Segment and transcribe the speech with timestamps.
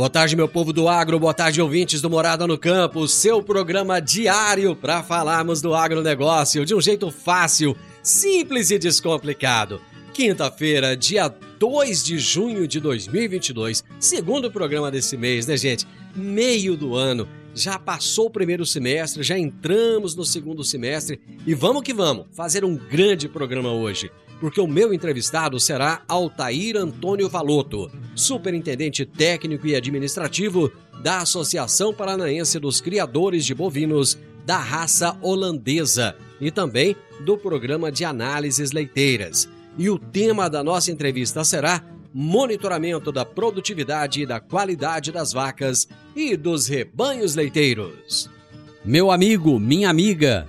[0.00, 4.00] Boa tarde, meu povo do agro, boa tarde, ouvintes do Morada no Campo, seu programa
[4.00, 9.78] diário para falarmos do agronegócio de um jeito fácil, simples e descomplicado.
[10.14, 15.86] Quinta-feira, dia 2 de junho de 2022, segundo programa desse mês, né, gente?
[16.16, 17.28] Meio do ano.
[17.54, 22.64] Já passou o primeiro semestre, já entramos no segundo semestre e vamos que vamos fazer
[22.64, 24.10] um grande programa hoje
[24.40, 32.58] porque o meu entrevistado será Altair Antônio Valoto, superintendente técnico e administrativo da Associação Paranaense
[32.58, 39.48] dos Criadores de Bovinos da Raça Holandesa e também do Programa de Análises Leiteiras.
[39.76, 45.86] E o tema da nossa entrevista será monitoramento da produtividade e da qualidade das vacas
[46.16, 48.28] e dos rebanhos leiteiros.
[48.84, 50.48] Meu amigo, minha amiga,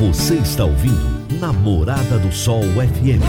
[0.00, 3.22] Você está ouvindo Namorada do Sol FM.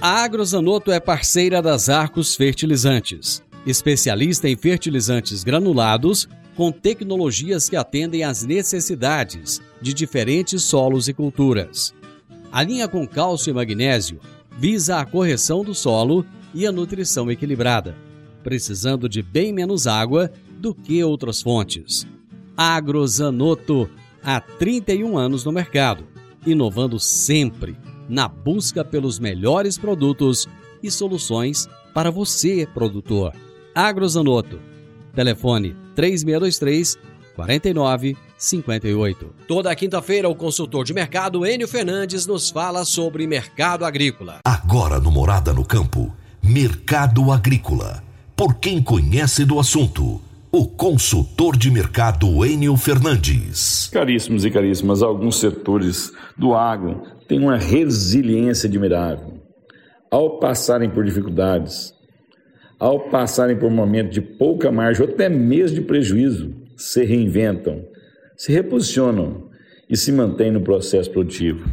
[0.00, 8.24] A Agrozanoto é parceira das Arcos Fertilizantes, especialista em fertilizantes granulados com tecnologias que atendem
[8.24, 11.94] às necessidades de diferentes solos e culturas.
[12.50, 14.18] A linha com cálcio e magnésio
[14.58, 17.94] visa a correção do solo e a nutrição equilibrada,
[18.42, 22.04] precisando de bem menos água do que outras fontes.
[22.56, 23.90] Agrozanoto,
[24.22, 26.04] há 31 anos no mercado,
[26.46, 27.76] inovando sempre
[28.08, 30.46] na busca pelos melhores produtos
[30.82, 33.32] e soluções para você, produtor.
[33.74, 34.60] Agrozanoto,
[35.14, 36.96] telefone 3623
[37.34, 39.34] 4958.
[39.48, 44.38] Toda quinta-feira, o consultor de mercado Enio Fernandes nos fala sobre mercado agrícola.
[44.44, 48.04] Agora no Morada no Campo, Mercado Agrícola.
[48.36, 50.20] Por quem conhece do assunto
[50.56, 53.90] o consultor de mercado Enio Fernandes.
[53.92, 59.42] Caríssimos e caríssimas, alguns setores do agro têm uma resiliência admirável.
[60.08, 61.92] Ao passarem por dificuldades,
[62.78, 67.84] ao passarem por momentos de pouca margem ou até mesmo de prejuízo, se reinventam,
[68.36, 69.50] se reposicionam
[69.90, 71.68] e se mantêm no processo produtivo.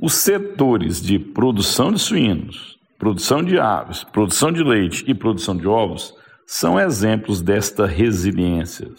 [0.00, 5.68] Os setores de produção de suínos, produção de aves, produção de leite e produção de
[5.68, 6.18] ovos
[6.52, 8.90] são exemplos desta resiliência.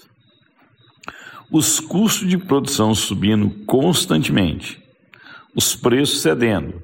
[1.52, 4.82] Os custos de produção subindo constantemente,
[5.54, 6.82] os preços cedendo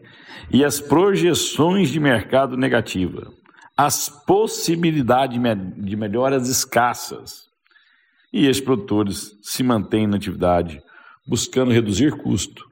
[0.52, 3.31] e as projeções de mercado negativa,
[3.78, 5.40] as possibilidades
[5.78, 7.46] de melhoras escassas.
[8.34, 10.81] E estes produtores se mantêm na atividade,
[11.25, 12.66] buscando reduzir custo,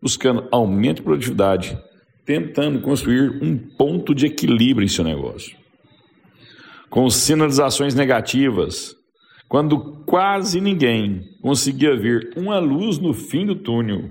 [0.00, 1.76] buscando aumento de produtividade,
[2.24, 5.60] tentando construir um ponto de equilíbrio em seu negócio
[6.92, 8.94] com sinalizações negativas,
[9.48, 14.10] quando quase ninguém conseguia ver uma luz no fim do túnel.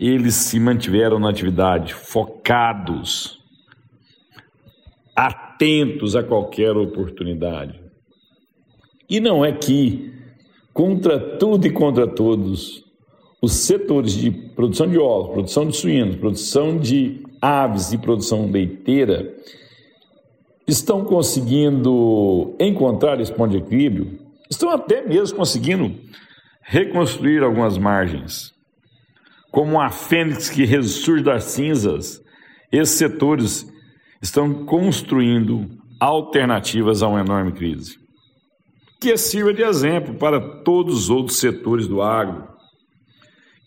[0.00, 3.38] Eles se mantiveram na atividade, focados,
[5.14, 7.78] atentos a qualquer oportunidade.
[9.06, 10.10] E não é que,
[10.72, 12.82] contra tudo e contra todos,
[13.42, 19.36] os setores de produção de ovos, produção de suínos, produção de aves e produção leiteira
[20.66, 24.18] estão conseguindo encontrar esse ponto de equilíbrio,
[24.50, 25.94] estão até mesmo conseguindo
[26.62, 28.52] reconstruir algumas margens.
[29.50, 32.22] Como a fênix que ressurge das cinzas,
[32.70, 33.70] esses setores
[34.20, 35.68] estão construindo
[36.00, 38.00] alternativas a uma enorme crise.
[39.00, 42.46] que sirva de exemplo para todos os outros setores do agro,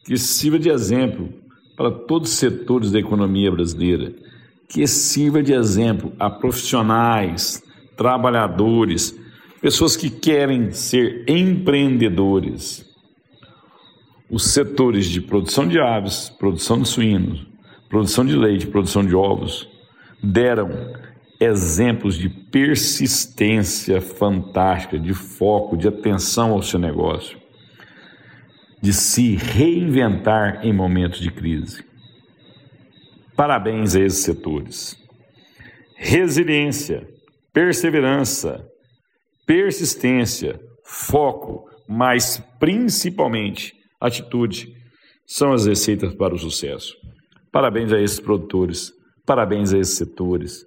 [0.05, 1.29] que sirva de exemplo
[1.75, 4.13] para todos os setores da economia brasileira,
[4.67, 7.63] que sirva de exemplo a profissionais,
[7.95, 9.15] trabalhadores,
[9.61, 12.85] pessoas que querem ser empreendedores.
[14.29, 17.45] Os setores de produção de aves, produção de suínos,
[17.89, 19.69] produção de leite, produção de ovos,
[20.21, 20.69] deram
[21.39, 27.37] exemplos de persistência fantástica, de foco, de atenção ao seu negócio,
[28.81, 31.83] de se reinventar em momentos de crise.
[33.35, 34.97] Parabéns a esses setores.
[35.97, 37.07] Resiliência,
[37.53, 38.65] perseverança,
[39.45, 44.73] persistência, foco, mas principalmente atitude
[45.25, 46.95] são as receitas para o sucesso.
[47.51, 48.91] Parabéns a esses produtores,
[49.25, 50.65] parabéns a esses setores,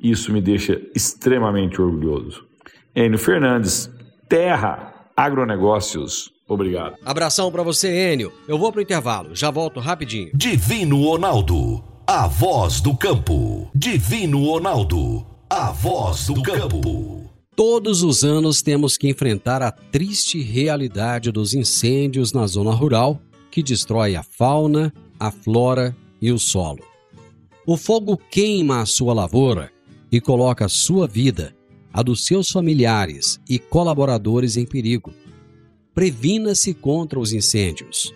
[0.00, 2.46] isso me deixa extremamente orgulhoso.
[2.94, 3.90] Enio Fernandes,
[4.28, 6.30] Terra Agronegócios.
[6.48, 6.96] Obrigado.
[7.04, 8.32] Abração para você, Enio.
[8.48, 10.30] Eu vou pro intervalo, já volto rapidinho.
[10.34, 13.70] Divino Ronaldo, a voz do campo.
[13.72, 17.30] Divino Ronaldo, a voz do campo.
[17.54, 23.62] Todos os anos temos que enfrentar a triste realidade dos incêndios na zona rural que
[23.62, 26.82] destrói a fauna, a flora e o solo.
[27.64, 29.70] O fogo queima a sua lavoura
[30.10, 31.54] e coloca a sua vida,
[31.92, 35.14] a dos seus familiares e colaboradores em perigo.
[35.94, 38.12] Previna-se contra os incêndios.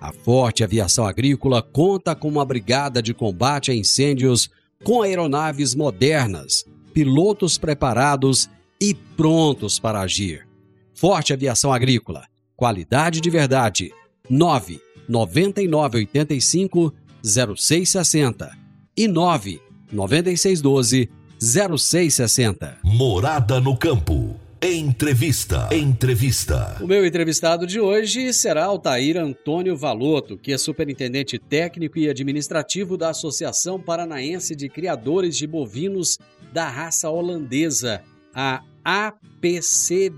[0.00, 4.48] A Forte Aviação Agrícola conta com uma brigada de combate a incêndios
[4.84, 6.64] com aeronaves modernas,
[6.94, 8.48] pilotos preparados
[8.80, 10.46] e prontos para agir.
[10.94, 12.24] Forte Aviação Agrícola,
[12.56, 13.92] qualidade de verdade.
[14.30, 18.56] 9 9985 0660
[18.96, 19.60] e 9
[19.90, 21.10] 9612
[21.40, 22.78] 0660.
[22.84, 24.37] Morada no campo.
[24.60, 25.68] Entrevista.
[25.72, 26.78] Entrevista.
[26.80, 32.96] O meu entrevistado de hoje será Altair Antônio Valoto, que é superintendente técnico e administrativo
[32.96, 36.18] da Associação Paranaense de Criadores de Bovinos
[36.52, 38.02] da Raça Holandesa,
[38.34, 40.08] a APCBRH,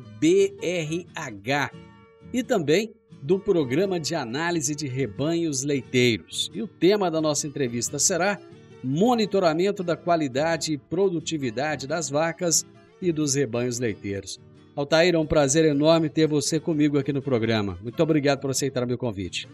[2.33, 6.51] e também do Programa de Análise de Rebanhos Leiteiros.
[6.55, 8.39] E o tema da nossa entrevista será
[8.83, 12.65] monitoramento da qualidade e produtividade das vacas
[13.01, 14.41] e dos rebanhos leiteiros.
[14.75, 17.79] Altair, é um prazer enorme ter você comigo aqui no programa.
[17.83, 19.49] Muito obrigado por aceitar o meu convite.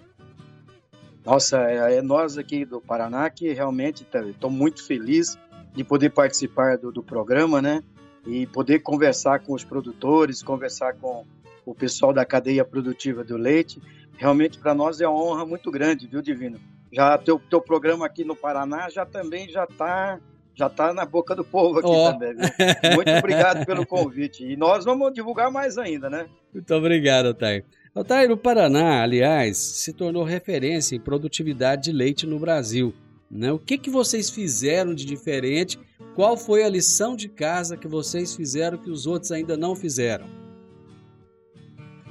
[1.25, 5.37] Nossa, é, é nós aqui do Paraná que realmente estou muito feliz
[5.75, 7.83] de poder participar do, do programa, né?
[8.25, 11.25] E poder conversar com os produtores, conversar com
[11.65, 13.83] o pessoal da cadeia produtiva do leite.
[14.17, 16.59] Realmente para nós é uma honra muito grande, viu, Divino?
[16.93, 20.21] Já teu, teu programa aqui no Paraná já também já está
[20.57, 22.13] já tá na boca do povo aqui oh.
[22.13, 22.35] também.
[22.35, 22.95] Viu?
[22.95, 24.43] Muito obrigado pelo convite.
[24.45, 26.27] E nós vamos divulgar mais ainda, né?
[26.53, 27.65] Muito obrigado, Otair.
[27.95, 32.95] Otair, o Paraná, aliás, se tornou referência em produtividade de leite no Brasil.
[33.31, 33.53] Né?
[33.53, 35.79] O que, que vocês fizeram de diferente?
[36.15, 40.27] Qual foi a lição de casa que vocês fizeram que os outros ainda não fizeram?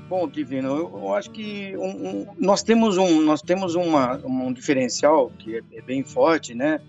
[0.07, 4.53] Bom, Divino, eu, eu acho que um, um, nós temos, um, nós temos uma, um
[4.53, 6.79] diferencial que é, é, bem forte, né?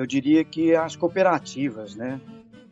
[0.00, 2.18] Eu diria que as cooperativas, né?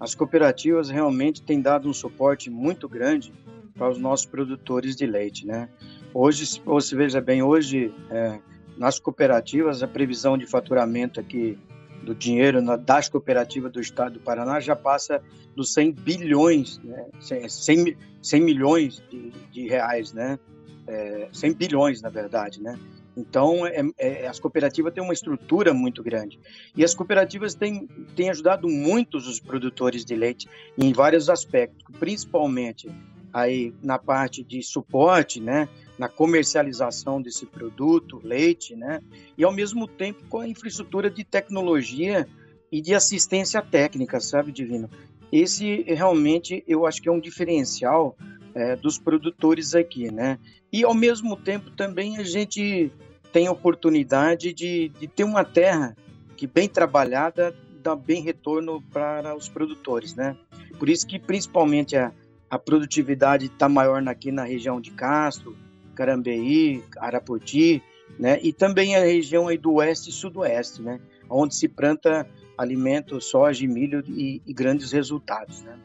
[0.00, 3.34] As cooperativas realmente têm dado um suporte muito grande
[3.74, 5.68] para os nossos produtores de leite, né?
[6.14, 8.40] Hoje, você veja bem, hoje é,
[8.78, 11.58] nas cooperativas a previsão de faturamento aqui
[12.02, 15.22] do dinheiro das cooperativas do estado do Paraná já passa
[15.54, 17.08] dos 100 bilhões, né?
[17.20, 20.38] 100, 100 milhões de, de, reais, né?
[20.86, 22.78] É, 100 bilhões, na verdade, né?
[23.18, 26.38] Então, é, é, as cooperativas têm uma estrutura muito grande.
[26.76, 30.48] E as cooperativas têm, têm ajudado muitos os produtores de leite
[30.78, 32.88] em vários aspectos, principalmente
[33.32, 35.68] aí na parte de suporte, né?
[35.98, 39.00] na comercialização desse produto, leite, né?
[39.36, 42.28] E ao mesmo tempo com a infraestrutura de tecnologia
[42.70, 44.88] e de assistência técnica, sabe, Divino?
[45.32, 48.16] Esse realmente eu acho que é um diferencial
[48.54, 50.38] é, dos produtores aqui, né?
[50.72, 52.92] E ao mesmo tempo também a gente
[53.32, 55.96] tem oportunidade de, de ter uma terra
[56.36, 60.36] que bem trabalhada dá bem retorno para os produtores, né?
[60.78, 62.12] Por isso que principalmente a,
[62.50, 65.56] a produtividade está maior aqui na região de Castro,
[65.94, 67.82] Carambeí, Arapoti,
[68.18, 68.38] né?
[68.42, 71.00] E também a região aí do oeste e sudoeste, né?
[71.28, 75.78] Onde se planta alimento, soja milho e, e grandes resultados, né?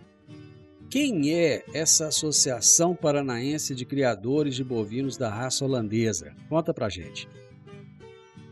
[0.94, 6.36] Quem é essa Associação Paranaense de Criadores de Bovinos da Raça Holandesa?
[6.48, 7.28] Conta pra gente.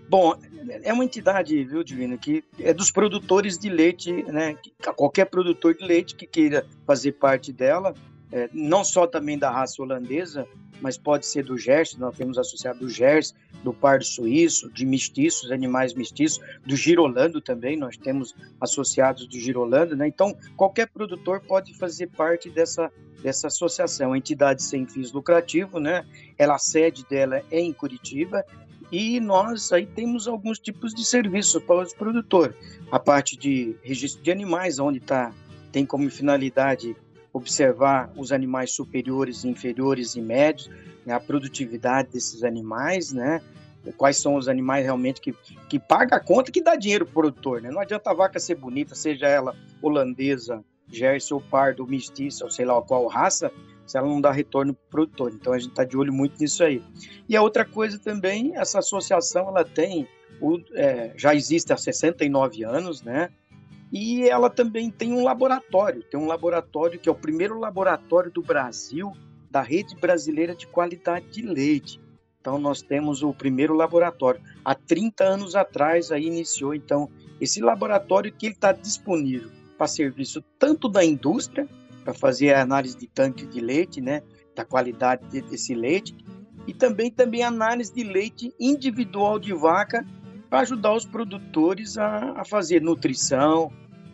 [0.09, 0.33] Bom,
[0.81, 4.57] é uma entidade, viu, Divino, que é dos produtores de leite, né?
[4.95, 7.93] Qualquer produtor de leite que queira fazer parte dela,
[8.31, 10.47] é, não só também da raça holandesa,
[10.81, 13.33] mas pode ser do Gers, nós temos associado do Gers,
[13.63, 19.95] do pardo suíço, de mestiços, animais mestiços, do girolando também, nós temos associados do girolando,
[19.95, 20.07] né?
[20.07, 26.05] Então, qualquer produtor pode fazer parte dessa, dessa associação, entidade sem fins lucrativos, né?
[26.37, 28.43] Ela, a sede dela é em Curitiba
[28.91, 32.55] e nós aí temos alguns tipos de serviços para os produtores.
[32.91, 35.31] A parte de registro de animais, onde tá,
[35.71, 36.95] tem como finalidade
[37.33, 40.69] observar os animais superiores, inferiores e médios,
[41.05, 43.41] né, a produtividade desses animais, né?
[43.97, 45.33] Quais são os animais realmente que,
[45.67, 47.71] que paga a conta que dá dinheiro para o produtor, né?
[47.71, 52.65] Não adianta a vaca ser bonita, seja ela holandesa, Jersey ou pardo, mestiça, ou sei
[52.65, 53.51] lá qual raça,
[53.87, 55.31] se ela não dá retorno para o produtor.
[55.33, 56.83] Então a gente está de olho muito nisso aí.
[57.27, 60.07] E a outra coisa também, essa associação ela tem,
[60.39, 63.29] o, é, já existe há 69 anos, né?
[63.91, 68.41] E ela também tem um laboratório, tem um laboratório que é o primeiro laboratório do
[68.41, 69.11] Brasil
[69.49, 71.99] da rede brasileira de qualidade de leite.
[72.39, 74.41] Então nós temos o primeiro laboratório.
[74.63, 80.43] Há 30 anos atrás aí iniciou então esse laboratório que ele está disponível para serviço
[80.57, 81.67] tanto da indústria
[82.03, 84.23] para fazer a análise de tanque de leite, né,
[84.55, 86.15] da qualidade desse leite,
[86.65, 90.05] e também também análise de leite individual de vaca
[90.49, 93.71] para ajudar os produtores a, a fazer nutrição,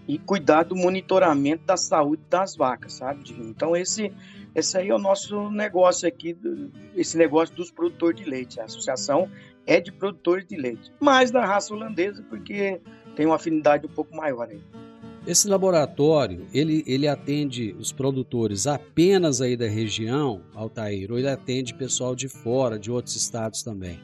[0.08, 3.36] e cuidar do monitoramento da saúde das vacas, sabe?
[3.40, 4.12] Então esse
[4.56, 6.36] esse aí é o nosso negócio aqui,
[6.96, 8.60] esse negócio dos produtores de leite.
[8.60, 9.30] A associação
[9.68, 12.82] é de produtores de leite, mais da raça holandesa porque
[13.16, 14.62] tem uma afinidade um pouco maior aí.
[15.28, 21.74] Esse laboratório, ele, ele atende os produtores apenas aí da região, Altair, ou ele atende
[21.74, 24.00] pessoal de fora, de outros estados também?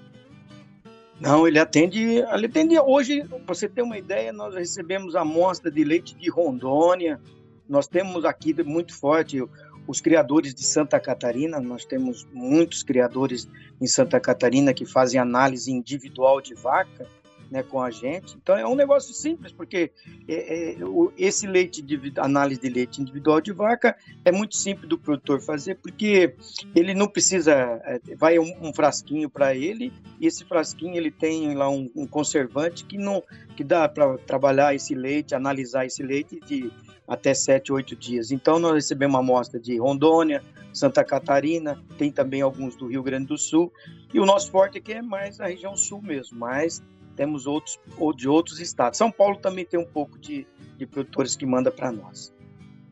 [1.20, 5.84] Não, ele atende, ele atende hoje, para você ter uma ideia, nós recebemos amostra de
[5.84, 7.20] leite de Rondônia,
[7.67, 9.41] nós temos aqui muito forte
[9.88, 13.48] os criadores de Santa Catarina, nós temos muitos criadores
[13.82, 17.08] em Santa Catarina que fazem análise individual de vaca,
[17.53, 18.36] né, com a gente.
[18.41, 19.91] Então é um negócio simples, porque
[20.27, 23.95] é, é, o, esse leite de análise de leite individual de vaca
[24.25, 26.33] é muito simples do produtor fazer, porque
[26.75, 27.53] ele não precisa,
[27.86, 32.07] é, vai um, um frasquinho para ele, e esse frasquinho ele tem lá um, um
[32.07, 33.22] conservante que não
[33.55, 36.72] que dá para trabalhar esse leite, analisar esse leite de
[37.07, 38.31] até 7, 8 dias.
[38.31, 40.43] Então nós recebemos uma amostra de Rondônia,
[40.74, 43.72] Santa Catarina, tem também alguns do Rio Grande do Sul,
[44.12, 46.81] e o nosso forte aqui é mais a região sul mesmo, mas
[47.15, 48.98] temos outros ou de outros estados.
[48.98, 50.46] São Paulo também tem um pouco de,
[50.77, 52.34] de produtores que manda para nós.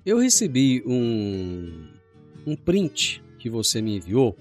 [0.05, 1.87] Eu recebi um,
[2.45, 4.35] um print que você me enviou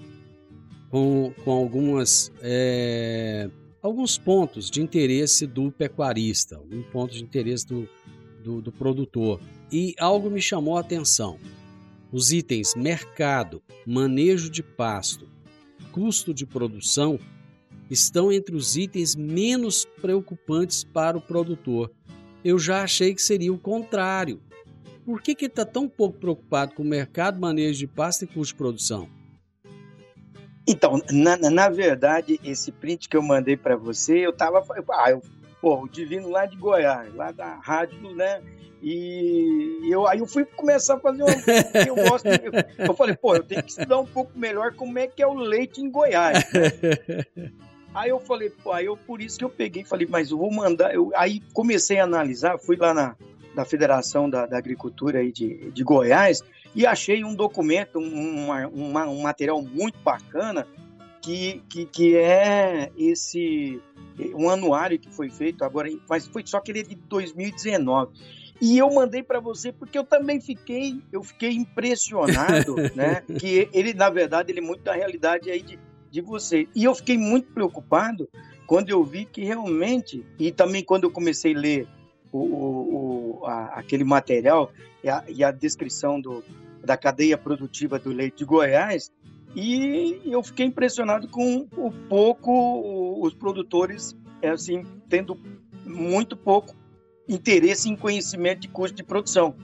[0.89, 3.49] com, com algumas é,
[3.81, 7.89] alguns pontos de interesse do pecuarista, um ponto de interesse do,
[8.43, 9.39] do, do produtor.
[9.71, 11.39] E algo me chamou a atenção.
[12.11, 15.27] Os itens mercado, manejo de pasto,
[15.91, 17.19] custo de produção
[17.91, 21.91] estão entre os itens menos preocupantes para o produtor.
[22.43, 24.41] Eu já achei que seria o contrário.
[25.05, 28.27] Por que, que ele está tão pouco preocupado com o mercado, manejo de pasta e
[28.27, 29.09] custo de produção?
[30.67, 34.63] Então, na, na verdade, esse print que eu mandei para você, eu estava.
[34.91, 35.21] Ah, eu,
[35.59, 38.41] pô, o Divino lá de Goiás, lá da rádio, né?
[38.81, 41.33] E eu, aí eu fui começar a fazer uma.
[41.87, 45.07] Eu, gosto, eu, eu falei, pô, eu tenho que estudar um pouco melhor como é
[45.07, 46.39] que é o leite em Goiás.
[46.53, 47.59] Né?
[47.93, 50.37] Aí eu falei, pô, aí eu, por isso que eu peguei e falei, mas eu
[50.37, 50.93] vou mandar.
[50.93, 53.15] Eu, aí comecei a analisar, fui lá na
[53.53, 56.41] da Federação da, da Agricultura aí de, de Goiás
[56.73, 60.65] e achei um documento, um, uma, um material muito bacana
[61.21, 63.79] que, que, que é esse
[64.35, 68.11] um anuário que foi feito agora, mas foi só que ele é de 2019.
[68.59, 73.23] E eu mandei para você porque eu também fiquei, eu fiquei impressionado, né?
[73.39, 75.79] Que ele, na verdade, ele é muito da realidade aí de
[76.11, 76.67] de você.
[76.75, 78.29] E eu fiquei muito preocupado
[78.67, 81.87] quando eu vi que realmente, e também quando eu comecei a ler
[82.31, 84.71] o, o, a, aquele material
[85.03, 86.43] e a, e a descrição do,
[86.83, 89.11] da cadeia produtiva do leite de Goiás,
[89.55, 95.37] e eu fiquei impressionado com o pouco os produtores é assim tendo
[95.85, 96.73] muito pouco
[97.27, 99.55] interesse em conhecimento de custo de produção.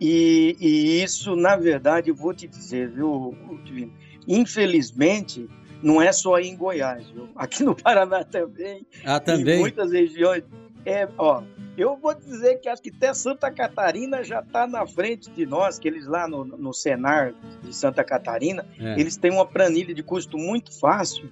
[0.00, 3.92] E, e isso, na verdade, eu vou te dizer, viu, Divino?
[4.26, 5.48] Infelizmente,
[5.82, 7.28] não é só aí em Goiás, viu?
[7.34, 8.86] aqui no Paraná também.
[9.04, 9.56] Ah, também?
[9.56, 10.44] Em muitas regiões.
[10.84, 11.42] É, ó,
[11.76, 15.78] eu vou dizer que acho que até Santa Catarina já está na frente de nós,
[15.78, 19.00] que eles lá no, no Senar de Santa Catarina, é.
[19.00, 21.30] eles têm uma planilha de custo muito fácil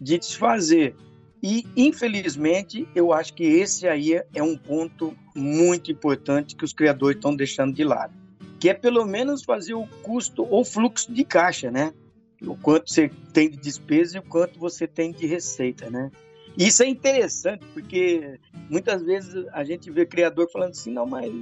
[0.00, 0.94] de desfazer.
[1.42, 7.16] E, infelizmente, eu acho que esse aí é um ponto muito importante que os criadores
[7.16, 8.12] estão deixando de lado.
[8.58, 11.92] que é pelo menos fazer o custo ou fluxo de caixa, né?
[12.42, 16.10] O quanto você tem de despesa e o quanto você tem de receita, né?
[16.56, 21.32] Isso é interessante, porque muitas vezes a gente vê criador falando assim, não, mas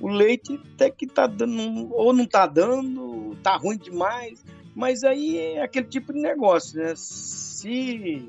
[0.00, 5.38] o leite até que tá dando, ou não tá dando, tá ruim demais, mas aí
[5.38, 6.94] é aquele tipo de negócio, né?
[6.96, 8.26] Se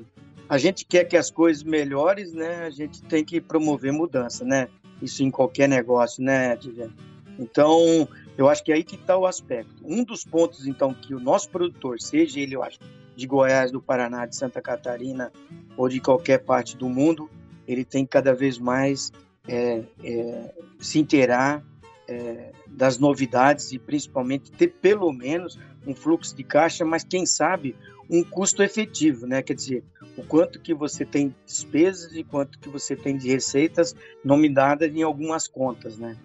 [0.48, 4.68] a gente quer que as coisas melhores, né, a gente tem que promover mudança, né?
[5.02, 6.92] Isso em qualquer negócio, né, Divino?
[7.38, 9.74] Então, eu acho que é aí que está o aspecto.
[9.84, 12.78] Um dos pontos, então, que o nosso produtor, seja ele, eu acho,
[13.14, 15.32] de Goiás, do Paraná, de Santa Catarina
[15.76, 17.30] ou de qualquer parte do mundo,
[17.66, 19.12] ele tem cada vez mais
[19.48, 21.62] é, é, se inteirar
[22.06, 27.74] é, das novidades e principalmente ter pelo menos um fluxo de caixa, mas quem sabe
[28.08, 29.42] um custo efetivo, né?
[29.42, 29.84] Quer dizer,
[30.16, 34.94] o quanto que você tem de despesas e quanto que você tem de receitas nominadas
[34.94, 36.16] em algumas contas, né?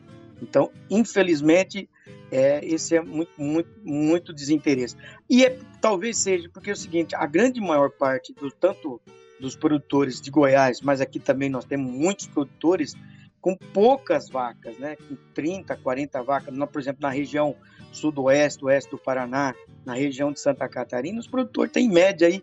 [0.41, 1.89] Então, infelizmente,
[2.31, 4.95] é, esse é muito, muito, muito desinteresse.
[5.29, 8.99] E é, talvez seja porque é o seguinte, a grande maior parte do tanto
[9.39, 12.95] dos produtores de Goiás, mas aqui também nós temos muitos produtores
[13.41, 14.95] com poucas vacas, né?
[14.95, 17.55] Com 30, 40 vacas, por exemplo, na região
[17.91, 22.41] sudoeste, oeste do Paraná, na região de Santa Catarina, os produtores têm média aí,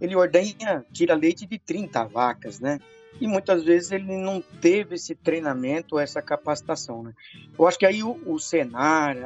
[0.00, 2.80] ele ordenha, tira leite de 30 vacas, né?
[3.18, 7.12] E muitas vezes ele não teve esse treinamento, essa capacitação, né?
[7.58, 8.36] Eu acho que aí o, o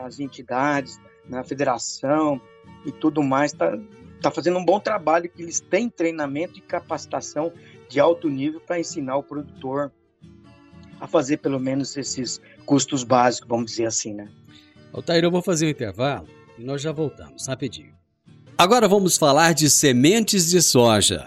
[0.04, 2.40] as entidades, né, federação
[2.84, 3.76] e tudo mais, tá,
[4.20, 7.52] tá fazendo um bom trabalho que eles têm treinamento e capacitação
[7.88, 9.92] de alto nível para ensinar o produtor
[11.00, 14.28] a fazer pelo menos esses custos básicos, vamos dizer assim, né?
[14.92, 16.28] Altair, eu vou fazer um intervalo
[16.59, 17.94] e nós já voltamos, rapidinho.
[18.56, 21.26] Agora vamos falar de sementes de soja.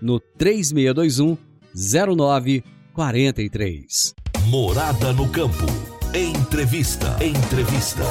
[0.00, 1.36] no 3621
[1.74, 4.14] 0943.
[4.46, 5.66] Morada no campo.
[6.14, 7.18] Entrevista.
[7.22, 8.02] Entrevista.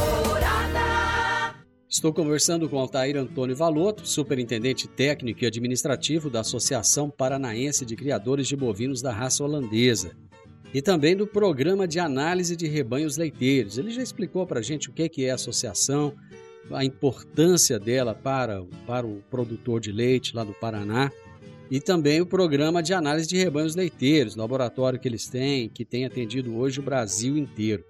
[1.89, 8.47] Estou conversando com Altair Antônio Valoto, superintendente técnico e administrativo da Associação Paranaense de Criadores
[8.47, 10.11] de Bovinos da Raça Holandesa
[10.73, 13.77] e também do Programa de Análise de Rebanhos Leiteiros.
[13.77, 16.13] Ele já explicou para a gente o que é a associação,
[16.71, 21.11] a importância dela para, para o produtor de leite lá do Paraná
[21.69, 26.05] e também o Programa de Análise de Rebanhos Leiteiros, laboratório que eles têm, que tem
[26.05, 27.83] atendido hoje o Brasil inteiro.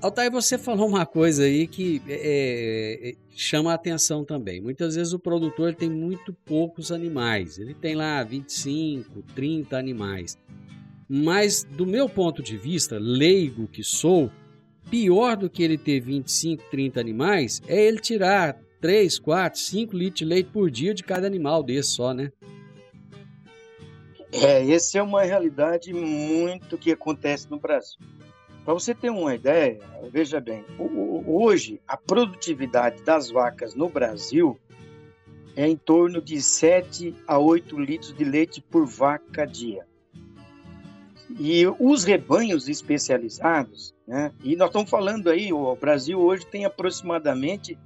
[0.00, 4.60] Altair, você falou uma coisa aí que é, é, chama a atenção também.
[4.60, 7.58] Muitas vezes o produtor tem muito poucos animais.
[7.58, 10.38] Ele tem lá 25, 30 animais.
[11.08, 14.30] Mas, do meu ponto de vista, leigo que sou,
[14.88, 20.18] pior do que ele ter 25, 30 animais é ele tirar 3, 4, 5 litros
[20.18, 22.30] de leite por dia de cada animal desse só, né?
[24.32, 27.98] É, essa é uma realidade muito que acontece no Brasil.
[28.64, 29.80] Para você ter uma ideia,
[30.12, 30.62] veja bem,
[31.26, 34.58] hoje a produtividade das vacas no Brasil
[35.56, 39.86] é em torno de 7 a 8 litros de leite por vaca dia.
[41.40, 44.32] E os rebanhos especializados, né?
[44.44, 47.78] E nós estamos falando aí, o Brasil hoje tem aproximadamente,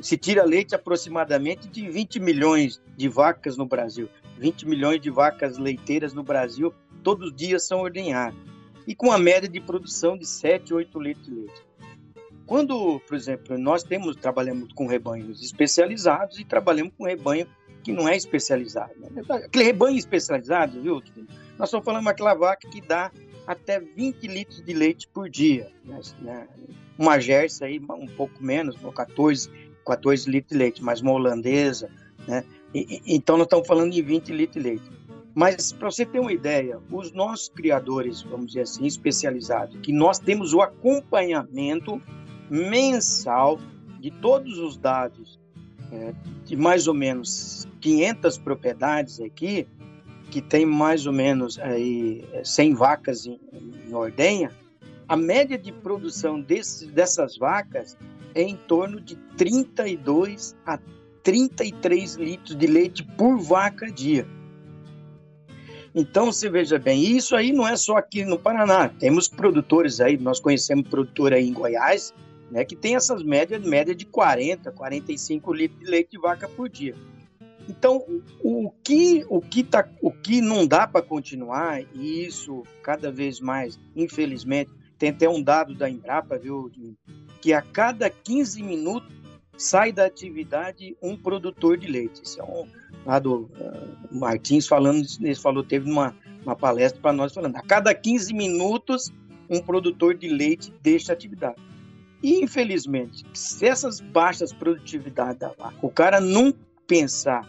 [0.00, 4.08] se tira leite aproximadamente de 20 milhões de vacas no Brasil.
[4.42, 8.38] 20 milhões de vacas leiteiras no Brasil, todos os dias são ordenhadas.
[8.88, 11.62] E com a média de produção de 7, 8 litros de leite.
[12.44, 17.46] quando, por exemplo, nós temos trabalhamos com rebanhos especializados e trabalhamos com rebanho
[17.84, 18.92] que não é especializado.
[18.96, 19.22] Né?
[19.28, 21.00] Aquele rebanho especializado, viu?
[21.56, 23.12] Nós estamos falando daquela vaca que dá
[23.46, 25.70] até 20 litros de leite por dia.
[25.84, 26.48] Né?
[26.98, 29.48] Uma Gersa aí, um pouco menos, 14,
[29.86, 31.88] 14 litros de leite, mas uma holandesa,
[32.26, 32.44] né?
[32.74, 34.90] E, então nós estamos falando de 20 litros de leite.
[35.34, 40.18] Mas para você ter uma ideia, os nossos criadores, vamos dizer assim, especializados, que nós
[40.18, 42.00] temos o acompanhamento
[42.50, 43.58] mensal
[43.98, 45.40] de todos os dados
[45.90, 49.66] é, de mais ou menos 500 propriedades aqui,
[50.30, 53.38] que tem mais ou menos aí 100 vacas em,
[53.86, 54.50] em ordenha,
[55.08, 57.96] a média de produção desse, dessas vacas
[58.34, 60.78] é em torno de 32 a
[61.22, 64.26] 33 litros de leite por vaca dia.
[65.94, 68.88] Então, você veja bem, isso aí não é só aqui no Paraná.
[68.88, 72.14] Temos produtores aí, nós conhecemos produtor aí em Goiás,
[72.50, 76.68] né, que tem essas médias, média de 40, 45 litros de leite de vaca por
[76.68, 76.94] dia.
[77.68, 78.04] Então,
[78.42, 83.38] o que, o que, tá, o que não dá para continuar, e isso cada vez
[83.38, 86.70] mais, infelizmente, tem até um dado da Embrapa, viu,
[87.40, 89.21] que a cada 15 minutos
[89.56, 92.22] sai da atividade um produtor de leite.
[92.22, 92.66] Isso é um
[93.04, 97.62] lá do uh, Martins falando, ele falou, teve uma, uma palestra para nós falando, a
[97.62, 99.12] cada 15 minutos
[99.50, 101.56] um produtor de leite deixa a atividade.
[102.22, 106.54] E, infelizmente, se essas baixas produtividades da vaca, o cara não
[106.86, 107.46] pensar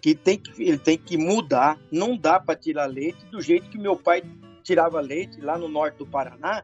[0.00, 3.78] que, tem que ele tem que mudar, não dá para tirar leite do jeito que
[3.78, 4.22] meu pai
[4.62, 6.62] tirava leite lá no norte do Paraná,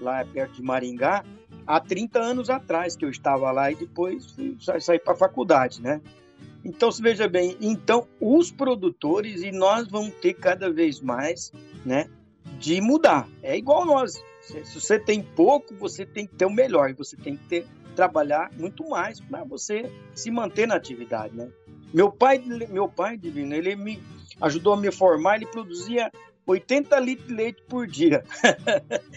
[0.00, 1.24] lá perto de Maringá,
[1.66, 4.34] há 30 anos atrás que eu estava lá e depois
[4.80, 6.00] saí para a faculdade, né?
[6.64, 11.52] Então, se veja bem, então os produtores e nós vamos ter cada vez mais,
[11.84, 12.08] né,
[12.58, 13.28] de mudar.
[13.42, 14.22] É igual nós.
[14.40, 17.66] Se você tem pouco, você tem que ter o melhor e você tem que ter,
[17.96, 21.48] trabalhar muito mais para você se manter na atividade, né?
[21.92, 22.38] Meu pai,
[22.70, 24.02] meu pai divino, ele me
[24.40, 26.10] ajudou a me formar, ele produzia
[26.46, 28.24] 80 litros de leite por dia.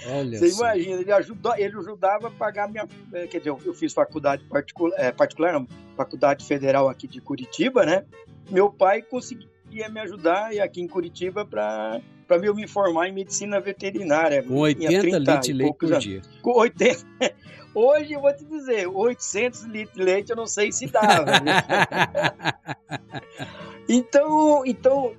[0.07, 2.87] Olha Você imagina, ele, ajudou, ele ajudava a pagar minha.
[3.13, 7.85] Eh, quer dizer, eu fiz faculdade particular, é, particular não, faculdade federal aqui de Curitiba,
[7.85, 8.05] né?
[8.49, 13.59] Meu pai conseguia me ajudar aqui em Curitiba para para eu me formar em medicina
[13.59, 14.41] veterinária.
[14.41, 16.21] Com 80 litros de leite por dia.
[16.41, 17.05] Com 80.
[17.75, 21.25] Hoje eu vou te dizer, 800 litros de leite eu não sei se dava.
[23.89, 25.13] então, então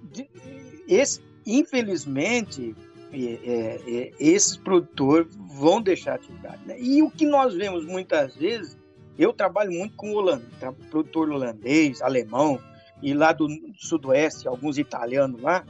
[0.89, 2.75] esse, infelizmente,
[3.13, 6.61] é, é, é, esses produtores vão deixar a atividade.
[6.67, 6.77] Né?
[6.79, 8.77] E o que nós vemos muitas vezes,
[9.19, 10.51] eu trabalho muito com holandês,
[10.91, 12.61] produtor holandês, alemão,
[13.03, 15.65] e lá do sudoeste, alguns italianos lá,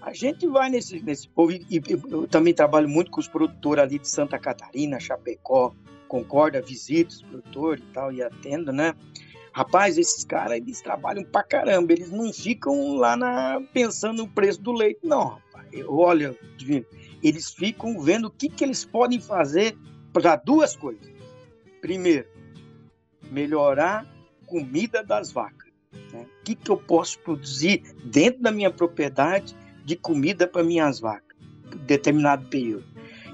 [0.00, 3.84] a gente vai nesse, nesse povo, e, e eu também trabalho muito com os produtores
[3.84, 5.72] ali de Santa Catarina, Chapecó,
[6.08, 8.94] Concorda, visito os produtores e tal, e atendo, né?
[9.52, 14.60] Rapaz, esses caras, eles trabalham pra caramba, eles não ficam lá na, pensando no preço
[14.62, 15.68] do leite, não, rapaz.
[15.86, 16.86] Olha, divino,
[17.22, 19.76] eles ficam vendo o que, que eles podem fazer
[20.12, 21.12] para duas coisas.
[21.80, 22.26] Primeiro,
[23.30, 25.70] melhorar a comida das vacas.
[26.12, 26.26] Né?
[26.40, 31.36] O que, que eu posso produzir dentro da minha propriedade de comida para minhas vacas,
[31.86, 32.84] determinado período.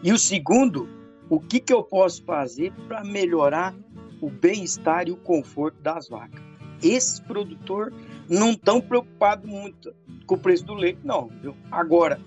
[0.03, 0.89] E o segundo,
[1.29, 3.75] o que, que eu posso fazer para melhorar
[4.21, 6.41] o bem-estar e o conforto das vacas.
[6.83, 7.95] Esses produtores
[8.29, 9.93] não estão preocupados muito
[10.27, 11.29] com o preço do leite, não.
[11.43, 11.57] Viu?
[11.71, 12.21] Agora,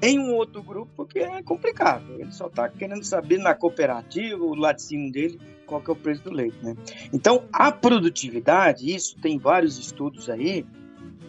[0.00, 2.04] tem um outro grupo que é complicado.
[2.18, 6.22] Ele só está querendo saber na cooperativa, o laticínio dele, qual que é o preço
[6.22, 6.56] do leite.
[6.62, 6.76] Né?
[7.12, 10.64] Então, a produtividade, isso tem vários estudos aí,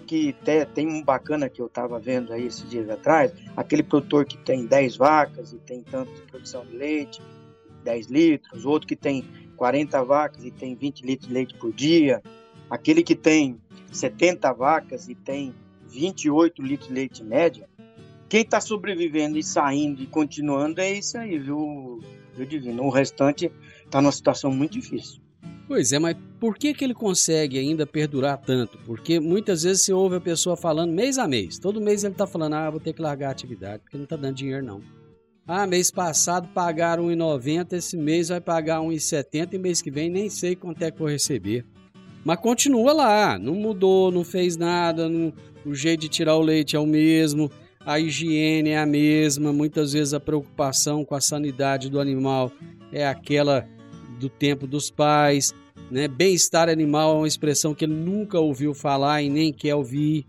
[0.06, 4.26] que tem, tem um bacana que eu estava vendo aí esses dias atrás, aquele produtor
[4.26, 7.22] que tem 10 vacas e tem tanto de produção de leite,
[7.84, 12.22] 10 litros, outro que tem 40 vacas e tem 20 litros de leite por dia,
[12.70, 13.58] aquele que tem
[13.92, 15.54] 70 vacas e tem
[15.88, 17.70] 28 litros de leite média,
[18.28, 22.00] quem está sobrevivendo e saindo e continuando é isso aí, viu,
[22.36, 22.84] viu Divino?
[22.84, 23.52] O restante
[23.86, 25.22] está numa situação muito difícil.
[25.68, 28.78] Pois é, mas por que, que ele consegue ainda perdurar tanto?
[28.80, 31.58] Porque muitas vezes se ouve a pessoa falando mês a mês.
[31.58, 34.16] Todo mês ele está falando, ah, vou ter que largar a atividade, porque não está
[34.16, 34.82] dando dinheiro não.
[35.46, 40.30] Ah, mês passado pagaram 1,90, esse mês vai pagar 1,70 e mês que vem nem
[40.30, 41.66] sei quanto é que vou receber.
[42.24, 45.34] Mas continua lá, não mudou, não fez nada, não,
[45.66, 47.52] o jeito de tirar o leite é o mesmo,
[47.86, 52.50] a higiene é a mesma, muitas vezes a preocupação com a sanidade do animal
[52.94, 53.68] é aquela
[54.18, 55.54] do tempo dos pais,
[55.92, 56.08] né?
[56.08, 60.26] Bem-estar animal é uma expressão que ele nunca ouviu falar e nem quer ouvir.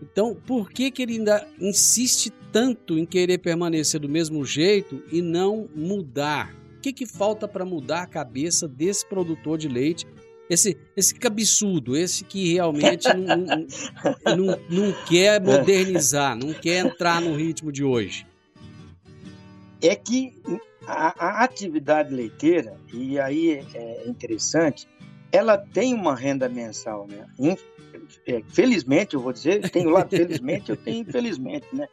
[0.00, 5.20] Então, por que, que ele ainda insiste tanto em querer permanecer do mesmo jeito e
[5.20, 6.54] não mudar?
[6.84, 10.06] que, que falta para mudar a cabeça desse produtor de leite?
[10.50, 13.66] Esse, esse cabeçudo, esse que realmente não, não,
[14.36, 18.26] não, não quer modernizar, não quer entrar no ritmo de hoje.
[19.80, 20.34] É que
[20.86, 24.86] a, a atividade leiteira, e aí é interessante,
[25.32, 27.26] ela tem uma renda mensal, né?
[28.26, 31.88] É, felizmente, eu vou dizer, tenho lá felizmente, eu tenho infelizmente, né?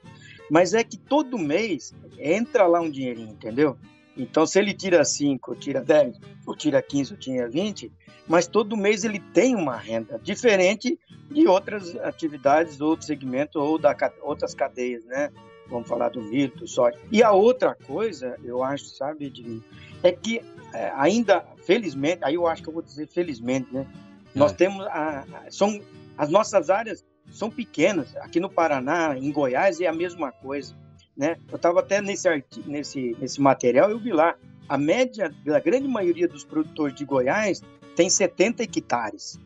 [0.51, 3.77] Mas é que todo mês entra lá um dinheirinho, entendeu?
[4.17, 7.89] Então, se ele tira 5, tira 10, ou tira 15, ou tira 20,
[8.27, 13.95] mas todo mês ele tem uma renda diferente de outras atividades, outros segmentos ou da
[14.23, 15.31] outras cadeias, né?
[15.69, 16.99] Vamos falar do milho, do soja.
[17.09, 19.61] E a outra coisa, eu acho, sabe, de,
[20.03, 20.41] é que
[20.73, 23.87] é, ainda, felizmente, aí eu acho que eu vou dizer felizmente, né?
[24.35, 24.55] Nós é.
[24.55, 25.79] temos, a, a, são,
[26.17, 28.15] as nossas áreas são pequenas.
[28.17, 30.75] Aqui no Paraná, em Goiás, é a mesma coisa.
[31.15, 31.37] Né?
[31.49, 32.27] Eu estava até nesse,
[32.65, 34.35] nesse, nesse material, eu vi lá,
[34.67, 37.61] a média da grande maioria dos produtores de Goiás
[37.95, 39.39] tem 70 hectares.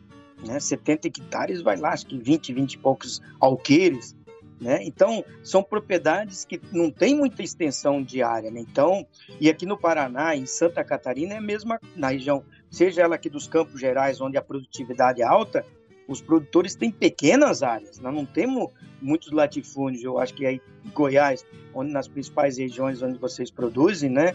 [0.46, 0.60] Né?
[0.60, 4.14] 70 hectares vai lá, acho que 20, 20 e poucos alqueires.
[4.60, 4.84] Né?
[4.84, 8.50] Então, são propriedades que não tem muita extensão de área.
[8.50, 8.60] Né?
[8.60, 9.06] Então,
[9.40, 13.28] e aqui no Paraná, em Santa Catarina, é a mesma, na região, seja ela aqui
[13.28, 15.64] dos Campos Gerais, onde a produtividade é alta,
[16.08, 17.98] os produtores têm pequenas áreas.
[17.98, 20.04] Nós não temos muitos latifúndios.
[20.04, 20.60] Eu acho que aí
[20.94, 24.34] Goiás, onde nas principais regiões onde vocês produzem, né,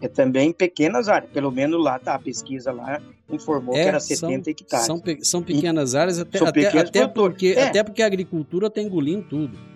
[0.00, 1.30] é também pequenas áreas.
[1.32, 4.86] Pelo menos lá tá a pesquisa lá informou é, que era 70 são, hectares.
[4.86, 7.68] São, pe são pequenas e, áreas até, até, até porque é.
[7.68, 9.71] até porque a agricultura está engolindo tudo.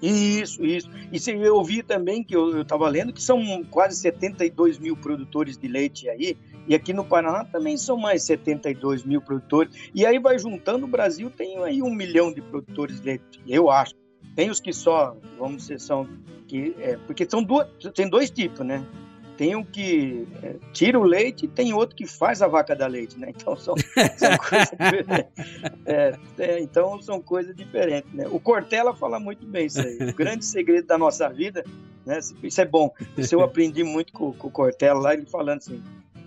[0.00, 0.88] Isso, isso.
[1.12, 5.56] E se eu ouvi também que eu estava lendo que são quase 72 mil produtores
[5.56, 6.36] de leite aí
[6.68, 9.90] e aqui no Paraná também são mais 72 mil produtores.
[9.94, 13.70] E aí vai juntando, o Brasil tem aí um milhão de produtores de leite, eu
[13.70, 13.94] acho.
[14.36, 16.06] Tem os que só, vamos dizer, são.
[16.46, 18.86] Que, é, porque são duas, tem dois tipos, né?
[19.38, 22.88] Tem um que é, tira o leite e tem outro que faz a vaca da
[22.88, 23.28] leite, né?
[23.30, 23.76] Então são,
[24.18, 25.32] são coisas diferentes.
[25.86, 28.26] É, é, então são coisas diferentes, né?
[28.32, 30.10] O Cortella fala muito bem isso aí.
[30.10, 31.64] O grande segredo da nossa vida,
[32.04, 32.18] né?
[32.42, 32.92] Isso é bom.
[33.16, 35.80] Isso eu aprendi muito com, com o Cortella lá, ele falando assim: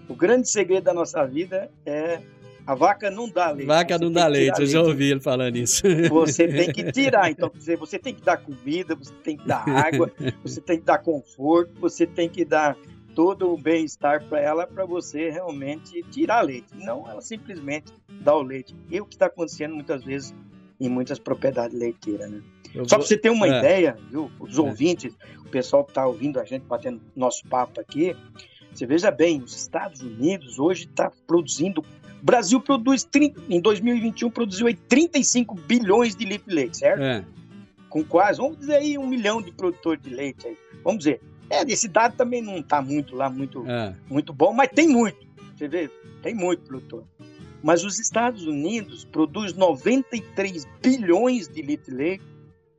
[0.08, 2.21] o grande segredo da nossa vida é
[2.65, 3.67] a vaca não dá leite.
[3.67, 5.84] Vaca não dá leite, eu já ouvi ele falando isso.
[6.10, 9.67] Você tem que tirar, então dizer, você tem que dar comida, você tem que dar
[9.67, 10.10] água,
[10.41, 12.78] você tem que dar conforto, você tem que dar
[13.15, 16.67] todo o bem-estar para ela para você realmente tirar leite.
[16.76, 18.76] Não ela simplesmente dar o leite.
[18.89, 20.34] E o que está acontecendo muitas vezes
[20.80, 22.41] em muitas propriedades leiteiras, né?
[22.74, 23.00] Eu Só vou...
[23.00, 23.60] para você ter uma é.
[23.60, 24.32] ideia, viu?
[24.39, 24.62] Os é.
[24.62, 25.13] ouvintes,
[25.45, 28.15] o pessoal que está ouvindo a gente batendo nosso papo aqui,
[28.74, 31.82] você veja bem, os Estados Unidos hoje está produzindo.
[31.82, 37.04] O Brasil produz 30, em 2021 produziu aí 35 bilhões de litros de leite, certo?
[37.04, 37.26] É.
[37.89, 40.58] Com quase, vamos dizer aí, um milhão de produtores de leite aí.
[40.84, 41.21] Vamos dizer.
[41.52, 43.94] É, esse dado também não está muito lá, muito, é.
[44.10, 45.20] muito bom, mas tem muito.
[45.54, 45.90] Você vê,
[46.24, 47.04] tem muito produtor.
[47.62, 52.24] Mas os Estados Unidos produz 93 bilhões de litros de leite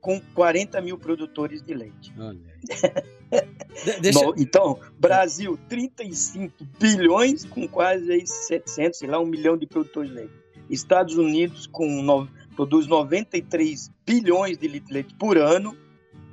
[0.01, 2.13] com 40 mil produtores de leite.
[4.01, 4.21] Deixa...
[4.39, 10.33] Então, Brasil, 35 bilhões com quase 700, sei lá, um milhão de produtores de leite.
[10.71, 12.27] Estados Unidos com no...
[12.57, 15.77] produz 93 bilhões de litros de leite por ano,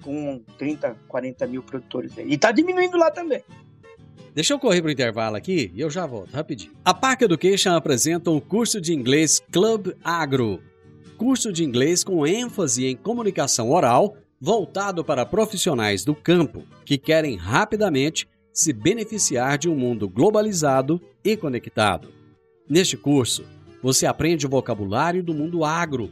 [0.01, 2.11] com 30, 40 mil produtores.
[2.17, 3.43] E está diminuindo lá também.
[4.33, 6.71] Deixa eu correr para o intervalo aqui e eu já volto, rapidinho.
[6.85, 10.61] A Park Education apresenta o curso de inglês Club Agro.
[11.17, 17.35] Curso de inglês com ênfase em comunicação oral voltado para profissionais do campo que querem
[17.35, 22.09] rapidamente se beneficiar de um mundo globalizado e conectado.
[22.69, 23.43] Neste curso,
[23.81, 26.11] você aprende o vocabulário do mundo agro,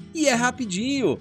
[0.13, 1.17] e é rapidinho.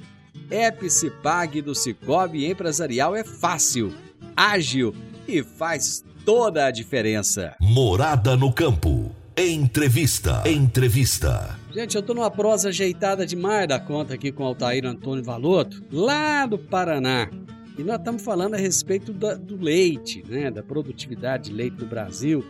[0.51, 3.93] Epicipag do Cicobi Empresarial é fácil,
[4.37, 4.95] ágil
[5.27, 7.55] e faz toda a diferença.
[7.61, 9.15] Morada no campo.
[9.37, 10.43] Entrevista.
[10.47, 11.59] Entrevista.
[11.73, 15.83] Gente, eu tô numa prosa ajeitada demais da conta aqui com o Altair Antônio Valoto,
[15.91, 17.31] lá do Paraná.
[17.79, 20.51] E nós estamos falando a respeito do, do leite, né?
[20.51, 22.45] Da produtividade de leite no Brasil.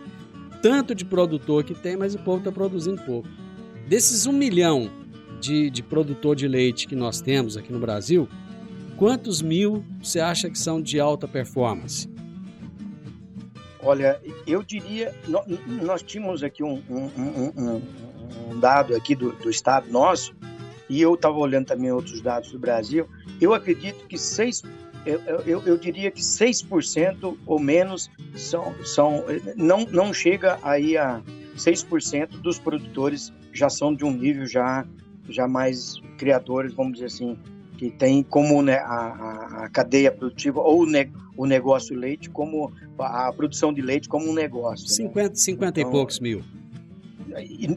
[0.63, 3.29] Tanto de produtor que tem, mas o povo está produzindo pouco.
[3.87, 4.91] Desses um milhão
[5.41, 8.29] de, de produtor de leite que nós temos aqui no Brasil,
[8.97, 12.09] quantos mil você acha que são de alta performance?
[13.83, 15.15] Olha, eu diria,
[15.67, 17.11] nós, tínhamos aqui um, um,
[17.57, 17.83] um,
[18.51, 20.37] um dado aqui do, do, estado nosso,
[20.89, 23.09] e eu estava olhando também outros dados do Brasil,
[23.41, 24.63] eu acredito que 6,
[25.07, 29.25] eu, eu, eu diria que 6% ou menos são, são
[29.57, 31.23] não, não chega aí a
[31.57, 34.87] 6% dos produtores já são de um nível já,
[35.31, 37.39] já mais criadores, vamos dizer assim,
[37.77, 43.33] que tem como né, a, a, cadeia produtiva ou ne, o negócio leite como a
[43.33, 44.87] produção de leite como um negócio.
[44.87, 45.35] 50, né?
[45.35, 46.45] 50 então, e poucos mil.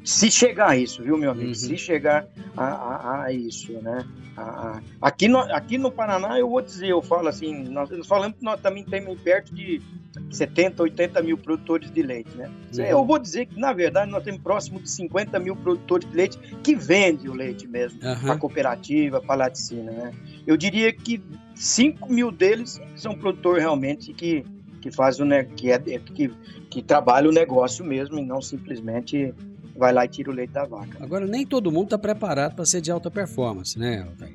[0.03, 1.49] Se chegar a isso, viu, meu amigo?
[1.49, 1.55] Uhum.
[1.55, 4.05] Se chegar a, a, a isso, né?
[4.35, 8.37] A, aqui, no, aqui no Paraná, eu vou dizer, eu falo assim, nós, nós falamos
[8.37, 9.81] que nós também temos perto de
[10.29, 12.49] 70, 80 mil produtores de leite, né?
[12.75, 12.83] Uhum.
[12.83, 16.37] Eu vou dizer que, na verdade, nós temos próximo de 50 mil produtores de leite
[16.63, 18.21] que vendem o leite mesmo, uhum.
[18.21, 20.11] para cooperativa, para laticina, né?
[20.45, 21.21] Eu diria que
[21.55, 24.43] 5 mil deles são produtores realmente que,
[24.83, 25.23] que faz o
[25.55, 26.29] que, é, que,
[26.69, 29.33] que trabalha o negócio mesmo e não simplesmente
[29.77, 31.01] vai lá e tira o leite da vaca.
[31.01, 34.33] Agora, nem todo mundo está preparado para ser de alta performance, né, Altair?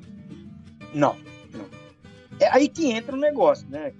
[0.91, 1.15] Não,
[1.53, 1.65] não.
[2.39, 3.93] É aí que entra o negócio, né?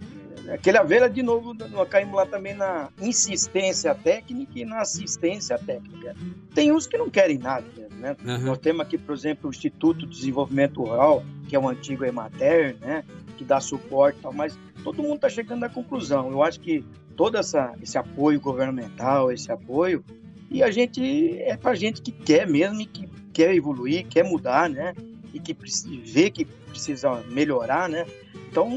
[0.52, 6.16] Aquele velha, de novo, nós caímos lá também na insistência técnica e na assistência técnica.
[6.56, 8.18] Tem uns que não querem nada, né?
[8.26, 8.46] Uhum.
[8.46, 12.76] Nós temos aqui, por exemplo, o Instituto de Desenvolvimento Rural, que é o antigo Emater,
[12.80, 13.04] né?
[13.40, 16.30] Que dá suporte tal, mas todo mundo está chegando à conclusão.
[16.30, 16.84] Eu acho que
[17.16, 20.04] todo essa, esse apoio governamental, esse apoio,
[20.52, 24.70] e a gente é para gente que quer mesmo e que quer evoluir, quer mudar,
[24.70, 24.94] né?
[25.34, 25.56] E que
[26.04, 28.06] vê que precisa melhorar, né?
[28.52, 28.70] Então,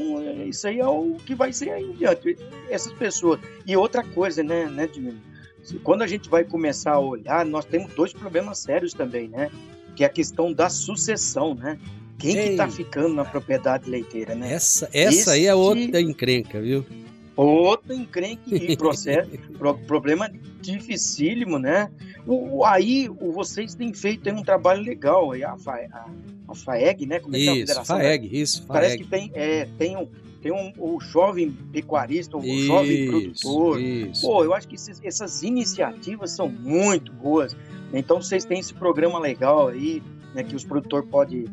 [0.47, 2.37] isso aí é o que vai ser aí em diante.
[2.69, 3.41] Essas pessoas.
[3.67, 4.87] E outra coisa, né, né?
[5.83, 9.51] Quando a gente vai começar a olhar, nós temos dois problemas sérios também, né?
[9.93, 11.77] Que é a questão da sucessão, né?
[12.17, 12.49] Quem Ei.
[12.49, 14.53] que tá ficando na propriedade leiteira, né?
[14.53, 16.85] Essa, essa aí é outra encrenca, viu?
[17.35, 19.29] Outra encrenca e processo,
[19.87, 21.89] problema dificílimo, né?
[22.25, 26.05] O, aí o, vocês têm feito um trabalho legal, aí a, a,
[26.47, 27.19] a FAEG, né?
[27.19, 28.67] Como é isso, é a FAEG, isso, FAEG.
[28.67, 30.07] Parece que tem, é, tem um,
[30.43, 33.81] tem um, o jovem pecuarista, o isso, jovem produtor.
[33.81, 34.21] Isso.
[34.27, 37.55] Pô, eu acho que esses, essas iniciativas são muito boas.
[37.93, 40.03] Então vocês têm esse programa legal aí,
[40.35, 41.45] né, que os produtores podem.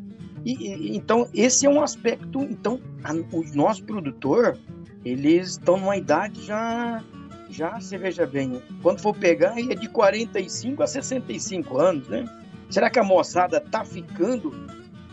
[0.44, 2.40] E, e, então esse é um aspecto.
[2.42, 4.58] Então a, o nosso produtor
[5.04, 7.02] eles estão numa idade já,
[7.48, 12.24] já, você veja bem, quando for pegar, é de 45 a 65 anos, né?
[12.68, 14.54] Será que a moçada tá ficando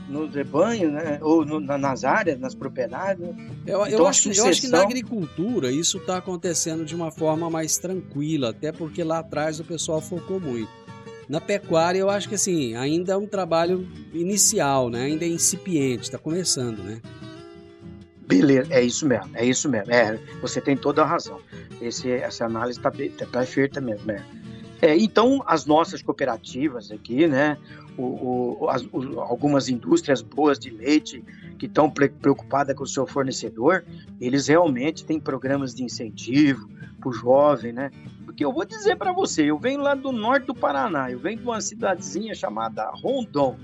[0.07, 1.19] nos rebanhos, né?
[1.21, 3.25] Ou no, nas áreas, nas propriedades?
[3.25, 3.35] Né?
[3.65, 4.45] Eu, então, eu, acho, sucessão...
[4.45, 9.03] eu acho que na agricultura isso está acontecendo de uma forma mais tranquila, até porque
[9.03, 10.69] lá atrás o pessoal focou muito.
[11.27, 15.03] Na pecuária, eu acho que assim, ainda é um trabalho inicial, né?
[15.03, 17.01] Ainda é incipiente, está começando, né?
[18.27, 19.91] Beleza, é isso mesmo, é isso mesmo.
[19.91, 21.39] É, você tem toda a razão.
[21.81, 24.05] Esse, essa análise está tá perfeita mesmo.
[24.05, 24.23] Né?
[24.81, 27.57] É, então, as nossas cooperativas aqui, né,
[27.97, 31.23] o, o, as, o, algumas indústrias boas de leite
[31.57, 33.83] que estão preocupadas com o seu fornecedor,
[34.21, 36.69] eles realmente têm programas de incentivo
[36.99, 37.91] para o jovem, né?
[38.37, 41.39] Porque eu vou dizer para você, eu venho lá do norte do Paraná, eu venho
[41.39, 43.57] de uma cidadezinha chamada Rondon.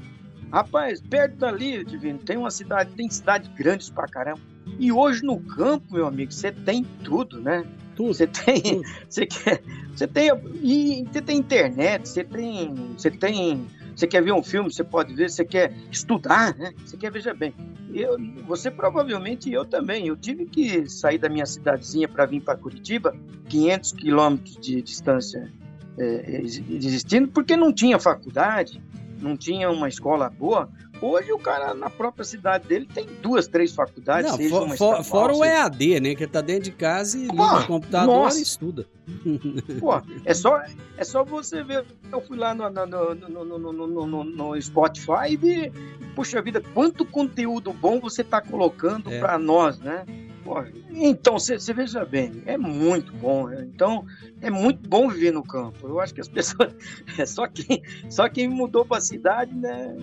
[0.51, 4.41] Rapaz, perto dali, Divino, tem uma cidade, tem cidade grandes pra caramba.
[4.79, 7.63] E hoje no campo, meu amigo, você tem tudo, né?
[7.95, 8.15] Tudo.
[8.15, 9.61] Você tem, você quer,
[9.95, 10.31] você tem,
[10.63, 15.13] e você tem internet, você tem, você tem, você quer ver um filme, você pode
[15.13, 16.73] ver, você quer estudar, né?
[16.85, 17.53] Você quer veja bem.
[17.93, 20.07] Eu, você provavelmente eu também.
[20.07, 23.15] Eu tive que sair da minha cidadezinha para vir para Curitiba,
[23.49, 25.51] 500 quilômetros de distância
[25.97, 28.81] é, existindo, porque não tinha faculdade,
[29.21, 30.69] não tinha uma escola boa.
[31.03, 34.31] Hoje o cara na própria cidade dele tem duas, três faculdades.
[34.31, 36.15] Não, seja for, uma for, estadual, fora o seja- EAD, né?
[36.15, 38.39] Que ele tá dentro de casa e liga Pô, o computador nossa.
[38.39, 38.85] e estuda.
[39.81, 40.61] Pô, é só,
[40.97, 41.85] é só você ver.
[42.11, 43.73] Eu fui lá no, no,
[44.07, 45.71] no, no, Spotify e vi,
[46.15, 49.19] puxa vida, quanto conteúdo bom você tá colocando É.
[49.19, 50.05] para nós, né?
[50.43, 53.47] Pô, então, você você veja bem, é muito bom.
[53.47, 53.65] né?
[53.73, 54.05] Então,
[54.41, 55.87] é muito bom viver no campo.
[55.87, 56.73] Eu acho que as pessoas.
[57.17, 59.97] É só quem, só quem mudou para a cidade, né?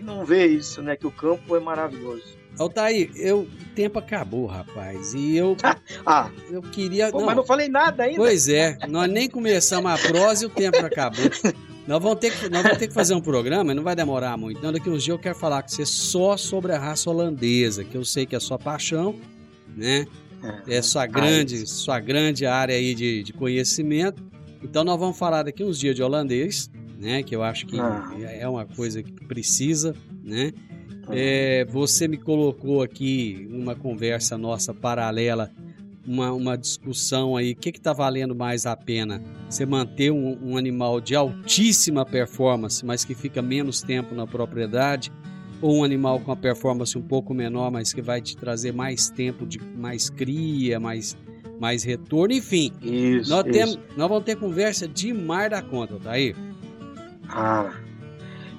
[0.00, 0.96] Que não vê isso, né?
[0.96, 2.24] Que o campo é maravilhoso.
[2.58, 5.12] Altair, eu, o tempo acabou, rapaz.
[5.12, 5.54] E eu,
[6.06, 7.10] Ah, eu queria.
[7.10, 8.16] pô, não, mas não falei nada ainda.
[8.16, 11.26] Pois é, nós nem começamos a prosa e o tempo acabou.
[11.86, 14.62] Nós vamos, ter que, nós vamos ter que fazer um programa, não vai demorar muito.
[14.62, 17.94] Não, daqui uns dias eu quero falar com você só sobre a raça holandesa, que
[17.96, 19.14] eu sei que é sua paixão,
[19.76, 20.06] né?
[20.66, 24.22] É sua grande, sua grande área aí de, de conhecimento.
[24.62, 26.70] Então nós vamos falar daqui uns dias de holandês,
[27.00, 27.22] né?
[27.22, 28.12] Que eu acho que Ah.
[28.18, 30.52] é uma coisa que precisa, né?
[31.10, 35.50] É, você me colocou aqui numa conversa nossa paralela,
[36.06, 39.20] uma, uma discussão aí, o que está valendo mais a pena?
[39.48, 45.10] Você manter um, um animal de altíssima performance, mas que fica menos tempo na propriedade,
[45.60, 49.10] ou um animal com a performance um pouco menor, mas que vai te trazer mais
[49.10, 51.16] tempo de mais cria, mais,
[51.60, 52.72] mais retorno, enfim.
[52.82, 53.52] Isso, Nós, isso.
[53.52, 56.34] temos, nós vamos ter conversa demais da conta, tá aí?
[57.32, 57.72] Ah.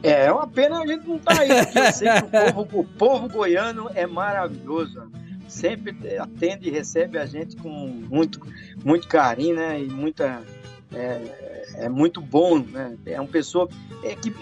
[0.03, 2.80] É, é uma pena a gente não tá aí, porque eu sei que o povo,
[2.80, 5.11] o povo goiano é maravilhoso.
[5.47, 8.39] Sempre atende e recebe a gente com muito,
[8.84, 9.82] muito carinho, né?
[9.82, 10.41] E muita.
[10.93, 12.97] É, é muito bom, né?
[13.05, 13.67] É uma pessoa.
[14.03, 14.34] É que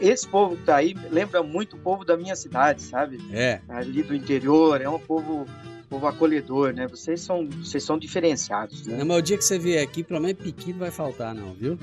[0.00, 3.18] esse povo que tá aí lembra muito o povo da minha cidade, sabe?
[3.32, 3.60] É.
[3.68, 5.46] Ali do interior, é um povo,
[5.94, 6.88] povo acolhedor, né?
[6.88, 8.96] Vocês são, vocês são diferenciados, né?
[8.96, 11.78] No meu dia que você vier aqui, pelo menos piqui não vai faltar, não, viu?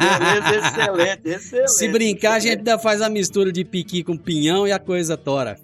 [0.00, 1.70] Beleza, excelente, excelente.
[1.70, 2.68] Se brincar, a gente excelente.
[2.68, 5.58] ainda faz a mistura de piqui com pinhão e a coisa tora.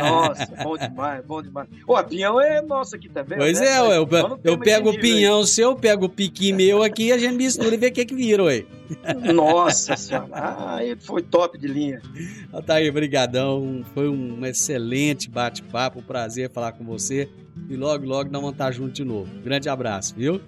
[0.00, 1.68] Nossa, bom demais, bom demais.
[1.86, 3.38] Ô, a pinhão é nossa aqui também.
[3.38, 3.76] Pois né?
[3.76, 7.12] é, ué, eu, eu temos pego o pinhão seu, pego o piqui meu aqui e
[7.12, 8.52] a gente mistura e vê o que que vira, ué.
[8.52, 8.66] aí.
[9.32, 12.00] Nossa senhora, ah, foi top de linha.
[12.66, 13.84] Tá aí, brigadão.
[13.94, 17.28] Foi um excelente bate-papo, um prazer falar com você.
[17.68, 19.30] E logo, logo nós vamos estar juntos de novo.
[19.42, 20.40] Grande abraço, viu?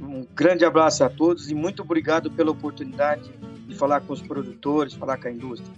[0.00, 3.30] Um grande abraço a todos e muito obrigado pela oportunidade
[3.66, 5.72] de falar com os produtores, falar com a indústria.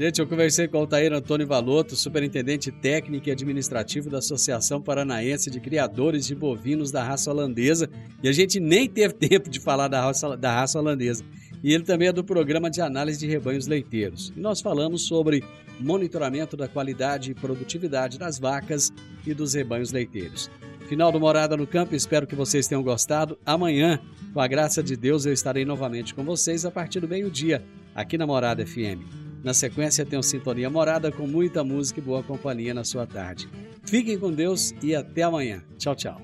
[0.00, 5.50] Gente, eu conversei com o Altair Antônio Valotto, superintendente técnico e administrativo da Associação Paranaense
[5.50, 7.86] de Criadores de Bovinos da Raça Holandesa,
[8.22, 11.22] e a gente nem teve tempo de falar da raça, da raça holandesa.
[11.62, 14.32] E ele também é do programa de análise de rebanhos leiteiros.
[14.34, 15.44] E nós falamos sobre
[15.78, 18.90] monitoramento da qualidade e produtividade das vacas
[19.26, 20.50] e dos rebanhos leiteiros.
[20.88, 23.38] Final do Morada no Campo, espero que vocês tenham gostado.
[23.44, 24.00] Amanhã,
[24.32, 27.62] com a graça de Deus, eu estarei novamente com vocês a partir do meio-dia,
[27.94, 29.19] aqui na Morada FM.
[29.42, 33.48] Na sequência, tem o Sintonia Morada com muita música e boa companhia na sua tarde.
[33.84, 35.62] Fiquem com Deus e até amanhã.
[35.78, 36.20] Tchau, tchau.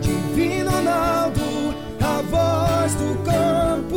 [0.00, 1.40] Divino Ronaldo,
[2.00, 3.94] a voz do campo.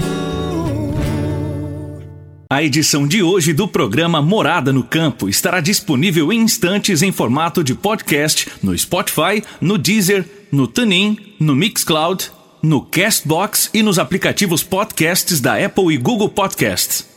[2.49, 7.61] A edição de hoje do programa Morada no Campo estará disponível em instantes em formato
[7.61, 12.32] de podcast no Spotify, no Deezer, no TuneIn, no Mixcloud,
[12.63, 17.16] no Castbox e nos aplicativos podcasts da Apple e Google Podcasts.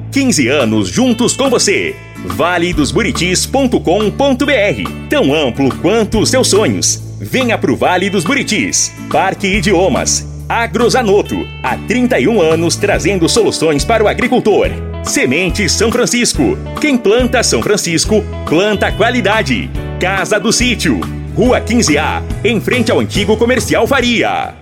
[0.11, 1.95] 15 anos juntos com você.
[2.25, 7.01] valedosburitis.com.br Tão amplo quanto os seus sonhos.
[7.19, 8.91] Venha pro Vale dos Buritis.
[9.09, 10.27] Parque Idiomas.
[10.49, 14.67] Agrozanoto, há 31 anos trazendo soluções para o agricultor.
[15.01, 16.57] Semente São Francisco.
[16.81, 19.71] Quem planta São Francisco, planta qualidade.
[19.97, 20.99] Casa do Sítio,
[21.35, 24.60] Rua 15A, em frente ao antigo comercial Faria.